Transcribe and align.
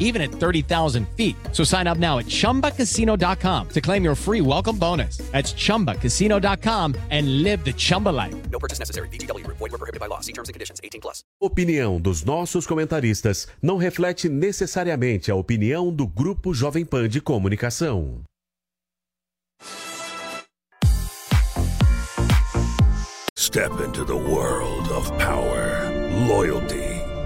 even 0.00 0.20
at 0.20 0.32
30,000 0.32 1.06
feet. 1.16 1.36
So 1.52 1.62
sign 1.62 1.86
up 1.86 1.98
now 1.98 2.18
at 2.18 2.26
chumbacasino.com 2.26 3.68
to 3.68 3.80
claim 3.80 4.02
your 4.02 4.16
free 4.16 4.40
welcome 4.40 4.76
bonus. 4.76 5.18
That's 5.30 5.52
chumbacasino.com 5.52 6.96
and 7.10 7.44
live 7.44 7.64
the 7.64 7.72
Chumba 7.72 8.08
life. 8.08 8.34
No 8.50 8.58
purchase 8.58 8.80
necessary. 8.80 9.08
Group. 9.08 9.58
Void 9.58 9.70
were 9.70 9.78
prohibited 9.78 10.00
by 10.00 10.06
law. 10.06 10.20
See 10.20 10.32
terms 10.32 10.48
and 10.48 10.54
conditions. 10.54 10.80
18 10.82 11.00
plus. 11.00 11.22
Opinião 11.40 12.00
dos 12.00 12.24
nossos 12.24 12.66
comentaristas 12.66 13.46
não 13.62 13.76
reflete 13.76 14.28
necessariamente 14.28 15.30
a 15.30 15.34
opinião 15.34 15.92
do 15.92 16.06
Grupo 16.06 16.52
Jovem 16.52 16.84
Pan 16.84 17.08
de 17.08 17.20
Comunicação. 17.20 18.22
Step 23.36 23.72
into 23.80 24.04
the 24.04 24.16
world 24.16 24.88
of 24.92 25.10
power, 25.18 25.90
loyalty, 26.28 26.89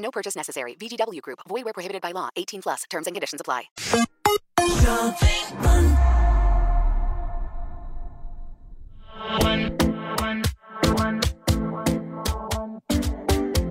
No 0.00 0.10
purchase 0.10 0.36
necessary. 0.36 0.74
VGW 0.74 1.22
Group. 1.22 1.40
Void 1.48 1.64
were 1.64 1.72
prohibited 1.72 2.02
by 2.02 2.12
law. 2.12 2.28
18 2.36 2.62
plus. 2.62 2.82
Terms 2.90 3.06
and 3.06 3.14
conditions 3.14 3.40
apply. 3.40 3.64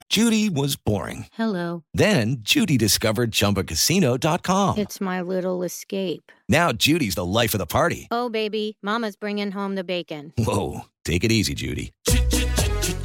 Judy 0.10 0.50
was 0.50 0.76
boring. 0.76 1.28
Hello. 1.34 1.84
Then 1.94 2.38
Judy 2.42 2.78
discovered 2.78 3.32
ChumbaCasino.com. 3.32 4.78
It's 4.80 5.00
my 5.00 5.22
little 5.22 5.62
escape. 5.64 6.32
Now 6.50 6.72
Judy's 6.72 7.16
the 7.16 7.26
life 7.26 7.54
of 7.54 7.60
the 7.60 7.68
party. 7.68 8.08
Oh, 8.10 8.28
baby, 8.28 8.78
Mama's 8.82 9.16
bringing 9.16 9.52
home 9.52 9.76
the 9.76 9.84
bacon. 9.84 10.34
Whoa, 10.38 10.82
take 11.06 11.24
it 11.24 11.32
easy, 11.32 11.54
Judy. 11.54 11.92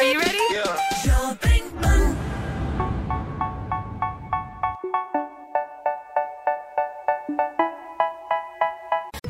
Are 0.00 0.02
you 0.02 0.18
ready? 0.18 0.40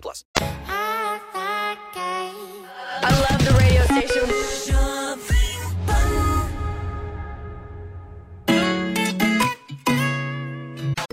plus. 0.00 0.24
I 0.36 1.78
love 3.28 3.44
the 3.44 3.52
radio 3.58 3.82
station. 3.84 4.51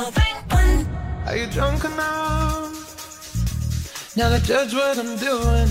Are 0.00 1.36
you 1.36 1.46
drunk 1.48 1.84
enough? 1.84 2.72
Now 4.16 4.30
to 4.30 4.42
judge 4.42 4.72
what 4.72 4.98
I'm 4.98 5.16
doing. 5.18 5.68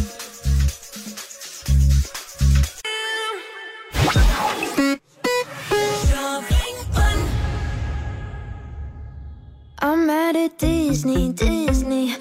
I'm 9.81 10.10
at 10.10 10.58
Disney, 10.60 11.34
Disney. 11.34 12.16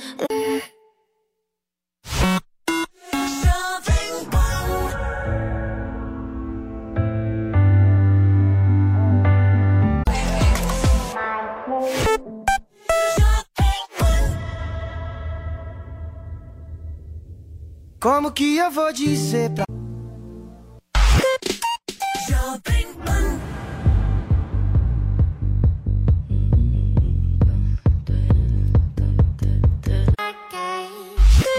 Como 18.00 18.30
que 18.30 18.56
eu 18.56 18.70
vou 18.70 18.92
dizer 18.92 19.50
pra. 19.50 19.64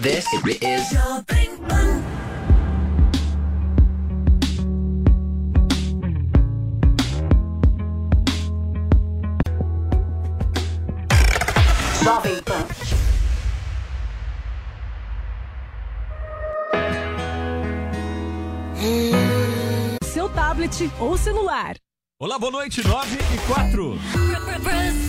This 0.01 0.25
is 0.61 0.89
Jovem 0.91 1.57
Pan. 1.67 2.03
Jovem 12.01 12.41
Pan. 12.43 13.08
Tablet 20.59 20.91
ou 20.99 21.17
celular. 21.17 21.75
Olá, 22.19 22.37
boa 22.37 22.51
noite, 22.51 22.85
9 22.85 23.15
e 23.15 23.47
4. 23.47 23.93